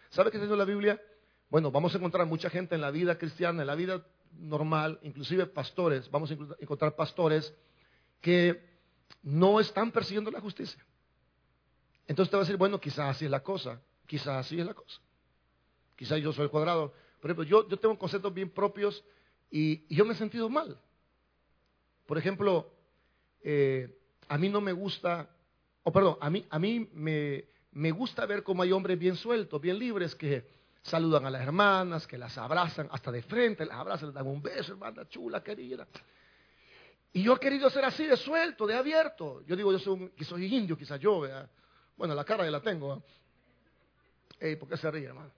[0.10, 1.02] ¿Sabe qué dice la Biblia?
[1.50, 4.06] Bueno, vamos a encontrar mucha gente en la vida cristiana, en la vida
[4.38, 7.54] normal, inclusive pastores, vamos a encontrar pastores
[8.22, 8.64] que
[9.24, 10.84] no están persiguiendo la justicia.
[12.08, 14.76] Entonces te va a decir, bueno, quizás así es la cosa, quizás así es la
[14.76, 15.02] cosa.
[15.96, 16.94] Quizás yo soy el cuadrado.
[17.20, 19.04] Por ejemplo, yo, tengo conceptos bien propios
[19.50, 20.80] y, yo me he sentido mal.
[22.06, 22.72] Por ejemplo,
[23.42, 25.30] eh, a mí no me gusta,
[25.84, 29.60] o perdón, a mí, a mí me, me gusta ver cómo hay hombres bien sueltos,
[29.60, 34.10] bien libres, que saludan a las hermanas, que las abrazan hasta de frente, las abrazan,
[34.10, 35.88] les dan un beso, hermana chula, querida.
[37.14, 39.42] Y yo he querido ser así de suelto, de abierto.
[39.46, 41.50] Yo digo, yo soy, que soy indio, quizás yo, vea.
[41.98, 43.04] Bueno, la cara ya la tengo.
[44.40, 45.32] Ey, ¿por qué se ríe, hermano?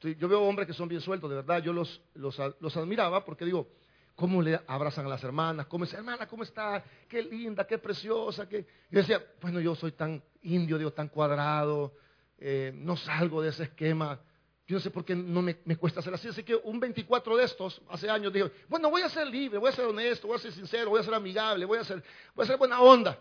[0.00, 3.44] Yo veo hombres que son bien sueltos, de verdad, yo los, los, los admiraba porque
[3.44, 3.66] digo,
[4.14, 5.66] ¿cómo le abrazan a las hermanas?
[5.66, 6.84] ¿Cómo dice, hermana, cómo está?
[7.08, 8.48] Qué linda, qué preciosa.
[8.48, 8.66] Qué...
[8.90, 11.94] Yo decía, bueno, yo soy tan indio, digo, tan cuadrado,
[12.38, 14.20] eh, no salgo de ese esquema.
[14.66, 16.28] Yo no sé por qué no me, cuesta hacer así.
[16.28, 19.70] Así que un 24 de estos, hace años, dije, bueno, voy a ser libre, voy
[19.70, 22.02] a ser honesto, voy a ser sincero, voy a ser amigable, voy a ser,
[22.34, 23.18] voy a ser buena onda.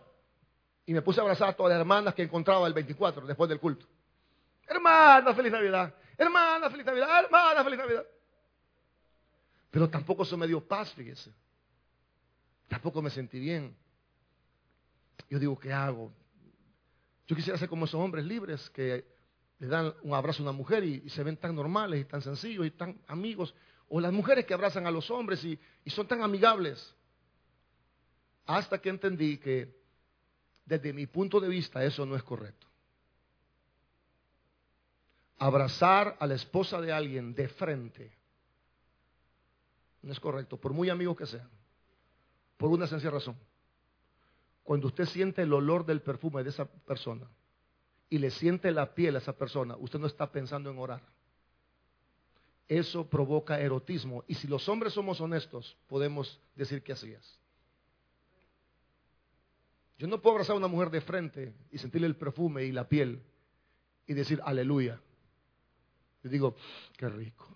[0.88, 3.60] Y me puse a abrazar a todas las hermanas que encontraba el 24 después del
[3.60, 3.86] culto.
[4.68, 5.94] Hermana, feliz Navidad.
[6.18, 7.26] Hermana, feliz Navidad.
[7.26, 8.06] Hermana, feliz Navidad.
[9.70, 11.32] Pero tampoco se me dio paz, fíjese.
[12.68, 13.76] Tampoco me sentí bien.
[15.30, 16.12] Yo digo, ¿qué hago?
[17.28, 19.06] Yo quisiera ser como esos hombres libres que
[19.60, 22.66] le dan un abrazo a una mujer y, se ven tan normales y tan sencillos
[22.66, 23.54] y tan amigos.
[23.90, 26.94] O las mujeres que abrazan a los hombres y, y son tan amigables.
[28.46, 29.76] Hasta que entendí que
[30.66, 32.68] desde mi punto de vista eso no es correcto.
[35.38, 38.12] Abrazar a la esposa de alguien de frente
[40.02, 41.50] no es correcto, por muy amigos que sean,
[42.58, 43.36] por una sencilla razón.
[44.66, 47.30] Cuando usted siente el olor del perfume de esa persona
[48.10, 51.04] y le siente la piel a esa persona, usted no está pensando en orar.
[52.68, 54.24] eso provoca erotismo.
[54.28, 57.40] Y si los hombres somos honestos, podemos decir que así es.
[60.00, 62.90] Yo no puedo abrazar a una mujer de frente y sentirle el perfume y la
[62.90, 63.22] piel
[64.08, 65.00] y decir aleluya.
[66.24, 66.56] Y digo,
[66.98, 67.48] qué rico.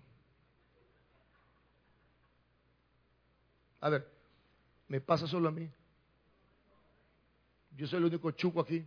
[3.82, 4.08] A ver,
[4.88, 5.67] me pasa solo a mí.
[7.80, 8.86] Yo soy el único chuco aquí.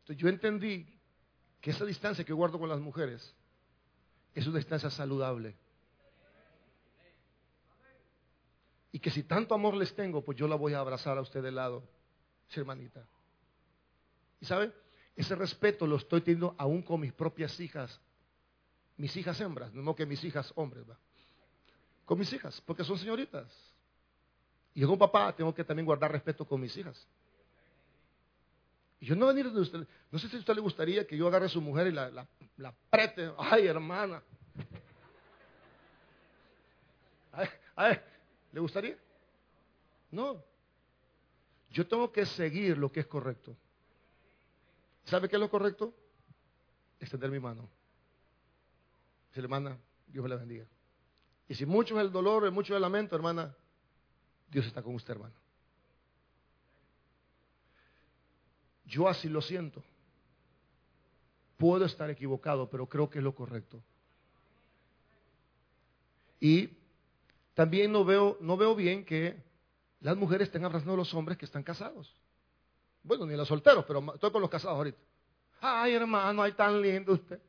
[0.00, 0.84] Entonces yo entendí
[1.60, 3.32] que esa distancia que guardo con las mujeres
[4.34, 5.54] es una distancia saludable.
[8.90, 11.40] Y que si tanto amor les tengo, pues yo la voy a abrazar a usted
[11.40, 11.88] de lado,
[12.50, 13.06] hermanita.
[14.40, 14.72] Y sabe,
[15.14, 18.00] ese respeto lo estoy teniendo aún con mis propias hijas,
[18.96, 20.98] mis hijas hembras, no que mis hijas hombres, ¿va?
[22.08, 23.46] Con mis hijas, porque son señoritas.
[24.74, 27.06] Y yo como papá tengo que también guardar respeto con mis hijas.
[28.98, 31.28] Y yo no venir de usted, no sé si a usted le gustaría que yo
[31.28, 34.22] agarre a su mujer y la, la, la prete, ay hermana.
[37.32, 38.00] Ay, ay,
[38.52, 38.96] ¿Le gustaría?
[40.10, 40.42] No.
[41.68, 43.54] Yo tengo que seguir lo que es correcto.
[45.04, 45.92] ¿Sabe qué es lo correcto?
[46.98, 47.68] Extender mi mano.
[49.34, 50.66] Si le hermana, Dios le bendiga.
[51.48, 53.54] Y si mucho es el dolor, y mucho es el lamento, hermana,
[54.50, 55.34] Dios está con usted, hermano.
[58.84, 59.82] Yo así lo siento.
[61.56, 63.82] Puedo estar equivocado, pero creo que es lo correcto.
[66.40, 66.70] Y
[67.54, 69.42] también no veo, no veo bien que
[70.00, 72.14] las mujeres estén abrazando a los hombres que están casados.
[73.02, 74.98] Bueno, ni los solteros, pero estoy con los casados ahorita.
[75.60, 77.40] Ay, hermano, ay, tan lindo usted.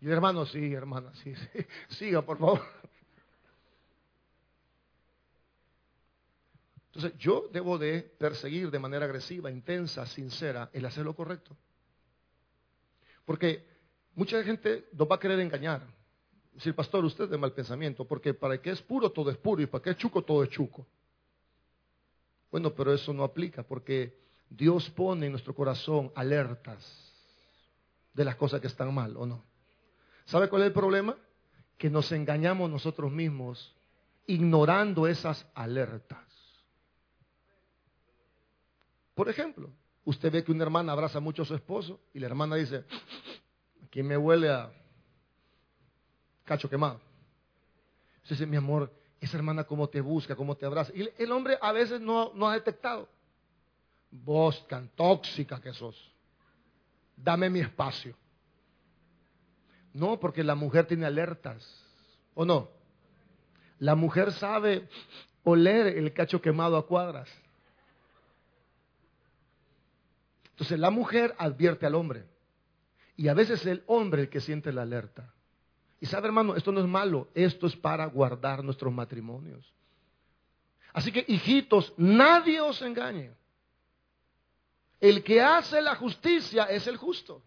[0.00, 1.66] Y el hermano, sí, hermana, sí, sí.
[1.96, 2.60] Siga, por favor.
[6.86, 11.56] Entonces, yo debo de perseguir de manera agresiva, intensa, sincera, el hacer lo correcto.
[13.24, 13.64] Porque
[14.14, 15.82] mucha gente nos va a querer engañar
[16.52, 19.62] decir, pastor, usted es de mal pensamiento, porque para que es puro todo es puro
[19.62, 20.86] y para que es chuco todo es chuco.
[22.50, 26.84] Bueno, pero eso no aplica porque Dios pone en nuestro corazón alertas
[28.12, 29.49] de las cosas que están mal o no.
[30.30, 31.16] ¿Sabe cuál es el problema?
[31.76, 33.74] Que nos engañamos nosotros mismos
[34.28, 36.24] ignorando esas alertas.
[39.12, 39.70] Por ejemplo,
[40.04, 42.84] usted ve que una hermana abraza mucho a su esposo y la hermana dice,
[43.84, 44.72] aquí me huele a
[46.44, 47.00] cacho quemado.
[48.28, 50.92] Dice, mi amor, esa hermana cómo te busca, cómo te abraza.
[50.94, 53.08] Y el hombre a veces no, no ha detectado.
[54.12, 55.96] Vos tan tóxica que sos.
[57.16, 58.14] Dame mi espacio.
[59.92, 61.66] No, porque la mujer tiene alertas.
[62.34, 62.70] ¿O no?
[63.78, 64.88] La mujer sabe
[65.44, 67.28] oler el cacho quemado a cuadras.
[70.52, 72.26] Entonces la mujer advierte al hombre.
[73.16, 75.32] Y a veces es el hombre el que siente la alerta.
[76.00, 79.70] Y sabe, hermano, esto no es malo, esto es para guardar nuestros matrimonios.
[80.92, 83.32] Así que, hijitos, nadie os engañe.
[84.98, 87.42] El que hace la justicia es el justo,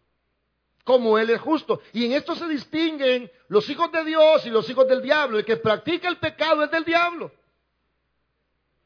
[0.84, 1.82] como Él es justo.
[1.94, 5.38] Y en esto se distinguen los hijos de Dios y los hijos del diablo.
[5.38, 7.32] El que practica el pecado es del diablo.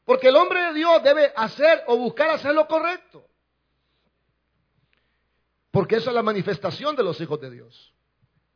[0.04, 3.24] Porque el hombre de Dios debe hacer o buscar hacer lo correcto.
[5.70, 7.92] Porque eso es la manifestación de los hijos de Dios.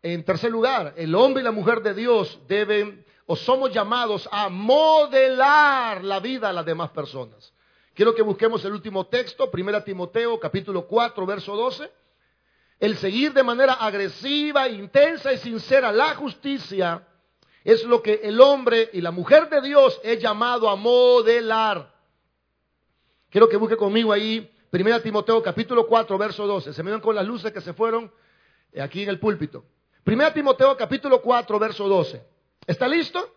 [0.03, 4.49] En tercer lugar, el hombre y la mujer de Dios deben o somos llamados a
[4.49, 7.53] modelar la vida a las demás personas.
[7.95, 12.02] Quiero que busquemos el último texto, 1 Timoteo capítulo 4, verso 12.
[12.83, 17.07] El seguir de manera agresiva, intensa y sincera la justicia
[17.62, 21.95] es lo que el hombre y la mujer de Dios es llamado a modelar.
[23.31, 26.73] Quiero que busque conmigo ahí 1 Timoteo capítulo 4, verso 12.
[26.73, 28.11] Se me ven con las luces que se fueron
[28.77, 29.64] aquí en el púlpito.
[30.03, 32.21] Primera Timoteo capítulo 4, verso 12.
[32.66, 33.33] ¿Está listo?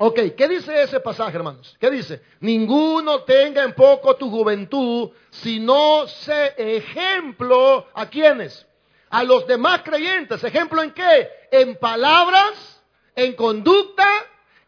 [0.00, 1.76] Ok, ¿qué dice ese pasaje, hermanos?
[1.80, 2.22] ¿Qué dice?
[2.38, 8.64] Ninguno tenga en poco tu juventud, sino sé ejemplo a quienes?
[9.10, 10.42] A los demás creyentes.
[10.44, 11.28] ¿Ejemplo en qué?
[11.50, 12.80] En palabras,
[13.16, 14.08] en conducta,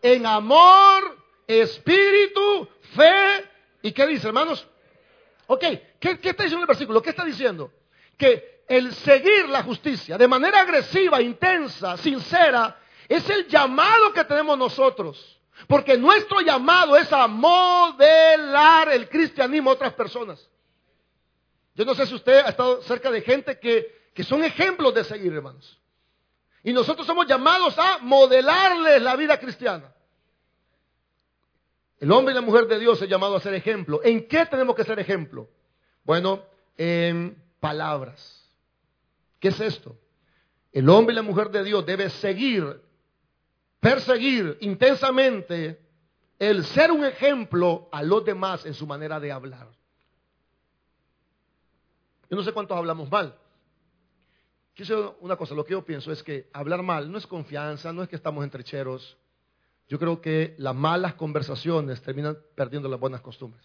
[0.03, 3.45] en amor, espíritu, fe.
[3.83, 4.67] ¿Y qué dice, hermanos?
[5.47, 5.65] Ok,
[6.01, 7.01] ¿qué, qué está diciendo el versículo?
[7.03, 7.71] ¿Qué está diciendo?
[8.17, 12.77] Que el seguir la justicia de manera agresiva, intensa, sincera,
[13.17, 15.39] es el llamado que tenemos nosotros.
[15.67, 20.49] Porque nuestro llamado es a modelar el cristianismo a otras personas.
[21.75, 25.05] Yo no sé si usted ha estado cerca de gente que, que son ejemplos de
[25.05, 25.79] seguir, hermanos.
[26.63, 29.93] Y nosotros somos llamados a modelarles la vida cristiana.
[31.99, 34.01] El hombre y la mujer de Dios es llamado a ser ejemplo.
[34.05, 35.49] ¿En qué tenemos que ser ejemplo?
[36.05, 36.43] Bueno,
[36.77, 38.49] en palabras.
[39.41, 39.97] ¿Qué es esto?
[40.73, 42.81] El hombre y la mujer de Dios debe seguir,
[43.81, 45.81] perseguir intensamente
[46.39, 49.69] el ser un ejemplo a los demás en su manera de hablar.
[52.31, 53.37] Yo no sé cuántos hablamos mal.
[54.75, 58.03] Quiero una cosa, lo que yo pienso es que hablar mal no es confianza, no
[58.03, 59.17] es que estamos entrecheros.
[59.89, 63.65] Yo creo que las malas conversaciones terminan perdiendo las buenas costumbres.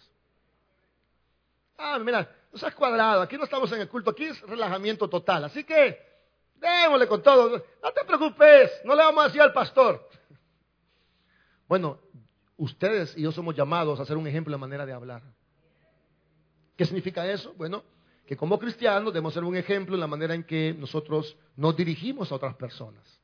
[1.78, 5.44] Ah, mira, no seas cuadrado, aquí no estamos en el culto, aquí es relajamiento total.
[5.44, 6.05] Así que
[6.60, 7.64] démosle con todo.
[7.82, 10.08] No te preocupes, no le vamos a decir al pastor.
[11.68, 11.98] Bueno,
[12.56, 15.22] ustedes y yo somos llamados a ser un ejemplo de manera de hablar.
[16.76, 17.54] ¿Qué significa eso?
[17.56, 17.82] Bueno,
[18.26, 22.30] que como cristianos debemos ser un ejemplo en la manera en que nosotros nos dirigimos
[22.30, 23.20] a otras personas.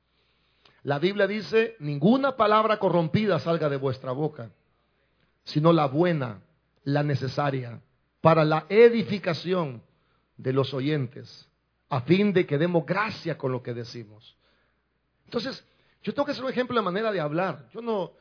[0.84, 4.50] La Biblia dice, ninguna palabra corrompida salga de vuestra boca,
[5.44, 6.42] sino la buena,
[6.84, 7.80] la necesaria,
[8.20, 9.82] para la edificación
[10.36, 11.48] de los oyentes,
[11.92, 14.34] a fin de que demos gracia con lo que decimos.
[15.26, 15.62] Entonces,
[16.02, 17.68] yo tengo que ser un ejemplo de manera de hablar.
[17.70, 18.12] Yo no,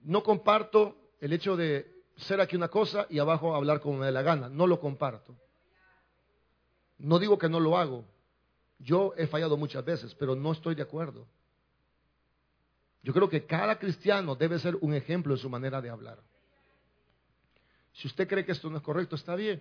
[0.00, 4.12] no comparto el hecho de ser aquí una cosa y abajo hablar como me dé
[4.12, 4.48] la gana.
[4.48, 5.36] No lo comparto.
[6.96, 8.06] No digo que no lo hago.
[8.78, 11.26] Yo he fallado muchas veces, pero no estoy de acuerdo.
[13.02, 16.18] Yo creo que cada cristiano debe ser un ejemplo en su manera de hablar.
[17.92, 19.60] Si usted cree que esto no es correcto, está bien.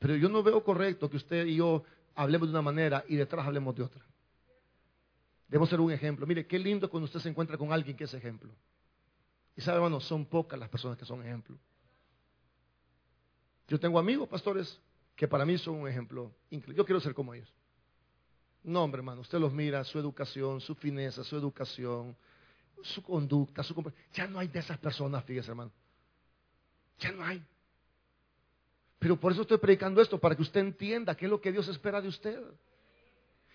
[0.00, 1.84] Pero yo no veo correcto que usted y yo
[2.14, 4.04] hablemos de una manera y detrás hablemos de otra.
[5.48, 6.26] Debemos ser un ejemplo.
[6.26, 8.54] Mire, qué lindo cuando usted se encuentra con alguien que es ejemplo.
[9.54, 11.58] Y sabe, hermano, son pocas las personas que son ejemplo.
[13.68, 14.80] Yo tengo amigos, pastores,
[15.14, 16.32] que para mí son un ejemplo.
[16.50, 17.52] Yo quiero ser como ellos.
[18.64, 22.16] No, hombre, hermano, usted los mira, su educación, su fineza, su educación,
[22.82, 23.92] su conducta, su...
[24.14, 25.72] Ya no hay de esas personas, fíjese, hermano.
[26.98, 27.44] Ya no hay.
[29.02, 31.66] Pero por eso estoy predicando esto, para que usted entienda qué es lo que Dios
[31.66, 32.40] espera de usted.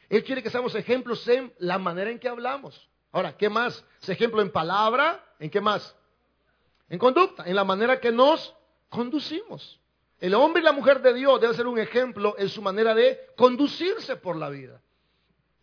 [0.09, 2.89] Él quiere que seamos ejemplos en la manera en que hablamos.
[3.13, 3.81] Ahora, ¿qué más?
[4.01, 5.23] ¿Es ejemplo en palabra?
[5.39, 5.95] ¿En qué más?
[6.89, 8.53] En conducta, en la manera que nos
[8.89, 9.79] conducimos.
[10.19, 13.17] El hombre y la mujer de Dios deben ser un ejemplo en su manera de
[13.37, 14.81] conducirse por la vida.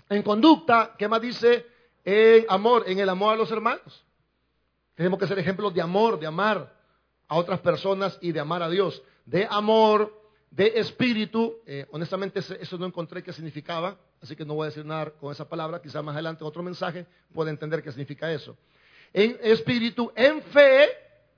[0.09, 1.67] En conducta, ¿qué más dice?
[2.07, 4.03] En amor, en el amor a los hermanos.
[4.95, 6.75] Tenemos que ser ejemplos de amor, de amar
[7.29, 9.03] a otras personas y de amar a Dios.
[9.25, 11.57] De amor, de espíritu.
[11.67, 15.33] Eh, honestamente, eso no encontré qué significaba, así que no voy a decir nada con
[15.33, 15.83] esa palabra.
[15.83, 18.57] Quizá más adelante otro mensaje pueda entender qué significa eso.
[19.13, 20.89] En espíritu, en fe,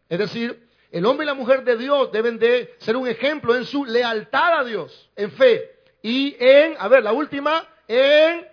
[0.09, 3.65] es decir, el hombre y la mujer de Dios deben de ser un ejemplo en
[3.65, 5.71] su lealtad a Dios, en fe.
[6.03, 8.47] Y en, a ver, la última, en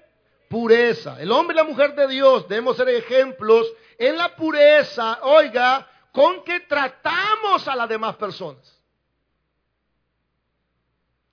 [0.47, 1.21] pureza.
[1.21, 6.43] El hombre y la mujer de Dios debemos ser ejemplos en la pureza, oiga, con
[6.43, 8.82] que tratamos a las demás personas.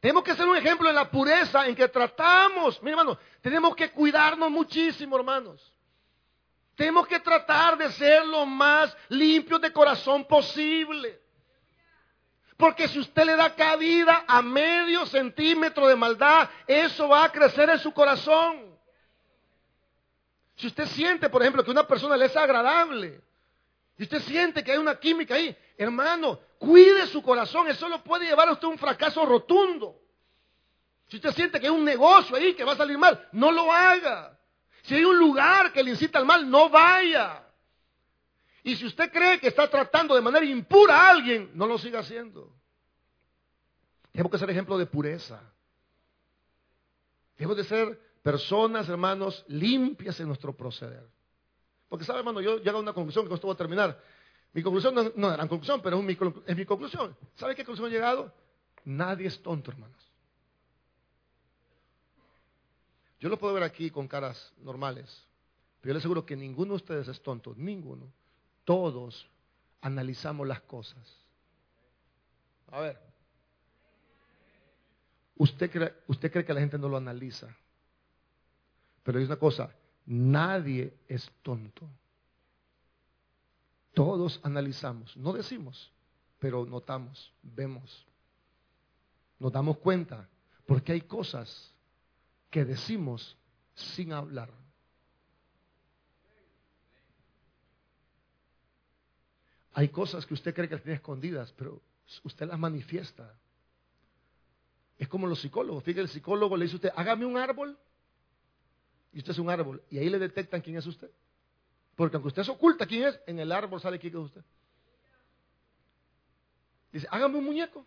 [0.01, 2.83] Tenemos que ser un ejemplo en la pureza en que tratamos.
[2.83, 5.73] Mi hermano, tenemos que cuidarnos muchísimo, hermanos.
[6.75, 11.21] Tenemos que tratar de ser lo más limpios de corazón posible.
[12.57, 17.69] Porque si usted le da cabida a medio centímetro de maldad, eso va a crecer
[17.69, 18.79] en su corazón.
[20.57, 23.21] Si usted siente, por ejemplo, que una persona le es agradable,
[24.01, 28.25] y usted siente que hay una química ahí, hermano, cuide su corazón, eso lo puede
[28.25, 29.95] llevar a usted a un fracaso rotundo.
[31.09, 33.71] Si usted siente que hay un negocio ahí que va a salir mal, no lo
[33.71, 34.41] haga.
[34.85, 37.47] Si hay un lugar que le incita al mal, no vaya.
[38.63, 41.99] Y si usted cree que está tratando de manera impura a alguien, no lo siga
[41.99, 42.57] haciendo.
[44.13, 45.43] Tenemos que ser ejemplo de pureza.
[47.37, 51.07] Tenemos de ser personas, hermanos, limpias en nuestro proceder.
[51.91, 52.41] Porque, ¿sabe, hermano?
[52.41, 54.01] Yo llego a una conclusión que esto va a terminar.
[54.53, 56.17] Mi conclusión no, no era conclusión, pero es mi,
[56.47, 57.17] es mi conclusión.
[57.35, 58.33] ¿Sabe qué conclusión he llegado?
[58.85, 60.01] Nadie es tonto, hermanos.
[63.19, 65.27] Yo lo puedo ver aquí con caras normales,
[65.81, 68.11] pero yo les aseguro que ninguno de ustedes es tonto, ninguno.
[68.65, 69.29] Todos
[69.81, 71.17] analizamos las cosas.
[72.71, 72.99] A ver,
[75.37, 77.55] usted cree, usted cree que la gente no lo analiza,
[79.03, 79.75] pero hay una cosa,
[80.11, 81.89] nadie es tonto.
[83.95, 85.93] Todos analizamos, no decimos,
[86.41, 88.07] pero notamos, vemos,
[89.39, 90.29] nos damos cuenta,
[90.67, 91.73] porque hay cosas
[92.51, 93.37] que decimos
[93.75, 94.51] sin hablar.
[99.75, 101.81] Hay cosas que usted cree que las tiene escondidas, pero
[102.25, 103.33] usted las manifiesta.
[104.99, 105.85] Es como los psicólogos.
[105.85, 107.79] Fíjate, el psicólogo le dice a usted, hágame un árbol.
[109.13, 109.83] Y usted es un árbol.
[109.91, 111.11] Y ahí le detectan quién es usted.
[111.97, 114.43] Porque aunque usted se oculta quién es, en el árbol sale quién es usted.
[116.93, 117.85] Dice, hágame un muñeco.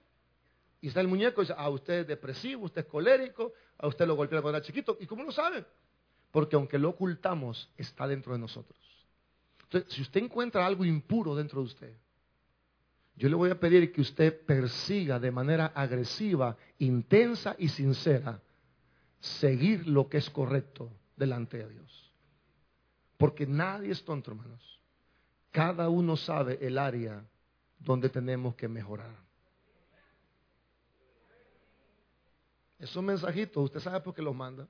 [0.82, 4.06] Y está el muñeco y dice, ah, usted es depresivo, usted es colérico, a usted
[4.06, 4.98] lo golpea cuando era chiquito.
[5.00, 5.66] ¿Y cómo lo saben?
[6.32, 8.78] Porque aunque lo ocultamos, está dentro de nosotros.
[9.64, 11.98] Entonces, si usted encuentra algo impuro dentro de usted,
[13.16, 18.42] yo le voy a pedir que usted persiga de manera agresiva, intensa y sincera
[19.20, 22.12] seguir lo que es correcto delante de Dios.
[23.18, 24.82] Porque nadie es tonto, hermanos.
[25.52, 27.24] Cada uno sabe el área
[27.80, 29.16] donde tenemos que mejorar.
[32.80, 34.68] Esos mensajitos, ¿usted sabe por qué los manda?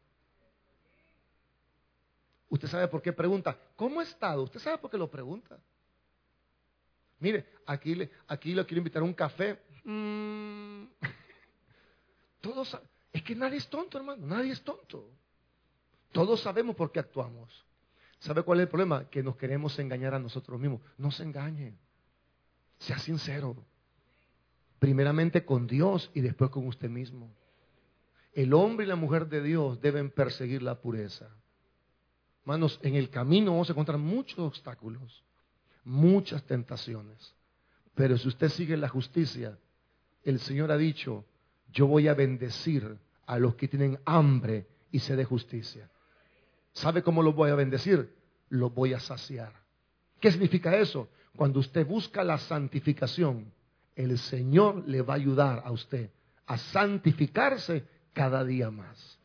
[2.49, 3.57] ¿Usted sabe por qué pregunta?
[3.75, 4.43] ¿Cómo ha estado?
[4.43, 5.59] ¿Usted sabe por qué lo pregunta?
[7.19, 9.59] Mire, aquí le, aquí quiero invitar a un café.
[9.83, 10.83] Mm.
[12.41, 12.77] Todos,
[13.11, 15.09] es que nadie es tonto, hermano, nadie es tonto.
[16.13, 17.65] Todos sabemos por qué actuamos.
[18.19, 19.09] ¿Sabe cuál es el problema?
[19.09, 20.79] Que nos queremos engañar a nosotros mismos.
[20.97, 21.73] No se engañe.
[22.77, 23.57] Sea sincero.
[24.79, 27.29] Primeramente con Dios y después con usted mismo.
[28.31, 31.29] El hombre y la mujer de Dios deben perseguir la pureza.
[32.41, 35.23] Hermanos, en el camino vamos a encontrar muchos obstáculos,
[35.83, 37.33] muchas tentaciones.
[37.95, 39.57] Pero si usted sigue la justicia,
[40.23, 41.25] el Señor ha dicho,
[41.71, 45.89] yo voy a bendecir a los que tienen hambre y sed de justicia.
[46.73, 48.13] ¿Sabe cómo los voy a bendecir?
[48.49, 49.53] Los voy a saciar.
[50.19, 51.09] ¿Qué significa eso?
[51.35, 53.51] Cuando usted busca la santificación,
[53.95, 56.09] el Señor le va a ayudar a usted
[56.45, 59.17] a santificarse cada día más.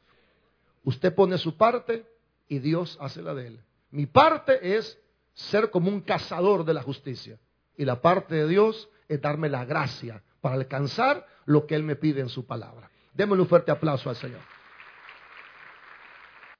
[0.84, 2.06] Usted pone su parte
[2.48, 3.60] y Dios hace la de él.
[3.90, 4.98] Mi parte es
[5.34, 7.38] ser como un cazador de la justicia.
[7.76, 11.96] Y la parte de Dios es darme la gracia para alcanzar lo que Él me
[11.96, 12.90] pide en su palabra.
[13.14, 14.40] Démosle un fuerte aplauso al Señor.